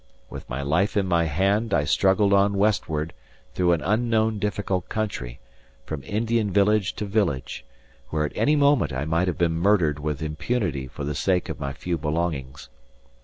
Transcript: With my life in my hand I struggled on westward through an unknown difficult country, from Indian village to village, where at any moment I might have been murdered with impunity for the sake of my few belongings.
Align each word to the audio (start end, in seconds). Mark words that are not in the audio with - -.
With 0.31 0.49
my 0.49 0.63
life 0.63 0.97
in 0.97 1.05
my 1.05 1.25
hand 1.25 1.75
I 1.75 1.83
struggled 1.83 2.33
on 2.33 2.57
westward 2.57 3.13
through 3.53 3.73
an 3.73 3.83
unknown 3.83 4.39
difficult 4.39 4.89
country, 4.89 5.39
from 5.85 6.01
Indian 6.03 6.49
village 6.49 6.93
to 6.95 7.05
village, 7.05 7.63
where 8.09 8.25
at 8.25 8.33
any 8.35 8.55
moment 8.55 8.91
I 8.91 9.05
might 9.05 9.27
have 9.27 9.37
been 9.37 9.51
murdered 9.53 9.99
with 9.99 10.23
impunity 10.23 10.87
for 10.87 11.03
the 11.03 11.13
sake 11.13 11.49
of 11.49 11.59
my 11.59 11.71
few 11.71 11.99
belongings. 11.99 12.67